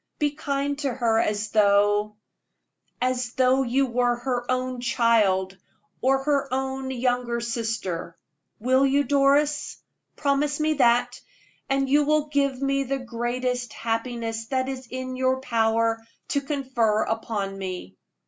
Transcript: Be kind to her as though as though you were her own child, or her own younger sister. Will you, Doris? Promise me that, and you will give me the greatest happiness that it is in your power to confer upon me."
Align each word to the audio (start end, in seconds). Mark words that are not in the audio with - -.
Be 0.17 0.31
kind 0.31 0.79
to 0.79 0.91
her 0.91 1.19
as 1.19 1.49
though 1.49 2.15
as 2.99 3.33
though 3.33 3.61
you 3.61 3.85
were 3.85 4.15
her 4.15 4.49
own 4.49 4.79
child, 4.81 5.55
or 6.01 6.23
her 6.23 6.51
own 6.51 6.89
younger 6.89 7.39
sister. 7.39 8.17
Will 8.59 8.83
you, 8.83 9.03
Doris? 9.03 9.77
Promise 10.15 10.59
me 10.59 10.73
that, 10.73 11.21
and 11.69 11.87
you 11.87 12.03
will 12.03 12.29
give 12.29 12.59
me 12.63 12.83
the 12.83 12.97
greatest 12.97 13.73
happiness 13.73 14.45
that 14.47 14.67
it 14.67 14.71
is 14.71 14.87
in 14.87 15.15
your 15.17 15.39
power 15.39 15.99
to 16.29 16.41
confer 16.41 17.03
upon 17.03 17.55
me." 17.59 17.95